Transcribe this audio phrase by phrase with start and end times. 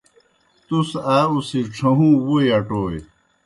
[0.65, 2.97] تُس آ اُڅِھجیْ ڇھہُوں ووئی اٹَوئے۔